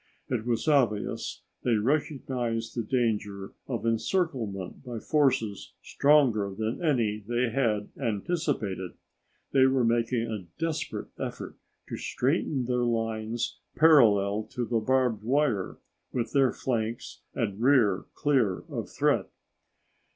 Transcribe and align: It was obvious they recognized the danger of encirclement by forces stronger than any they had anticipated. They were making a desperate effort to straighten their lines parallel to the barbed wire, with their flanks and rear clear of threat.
It 0.29 0.47
was 0.47 0.67
obvious 0.67 1.43
they 1.61 1.75
recognized 1.75 2.75
the 2.75 2.81
danger 2.81 3.53
of 3.67 3.85
encirclement 3.85 4.83
by 4.83 4.97
forces 4.97 5.73
stronger 5.83 6.55
than 6.57 6.83
any 6.83 7.19
they 7.19 7.51
had 7.51 7.89
anticipated. 8.01 8.93
They 9.51 9.67
were 9.67 9.83
making 9.83 10.25
a 10.25 10.47
desperate 10.59 11.09
effort 11.19 11.55
to 11.87 11.97
straighten 11.97 12.65
their 12.65 12.83
lines 12.83 13.59
parallel 13.75 14.41
to 14.53 14.65
the 14.65 14.79
barbed 14.79 15.23
wire, 15.23 15.77
with 16.11 16.33
their 16.33 16.51
flanks 16.51 17.21
and 17.35 17.61
rear 17.61 18.05
clear 18.15 18.63
of 18.69 18.89
threat. 18.89 19.29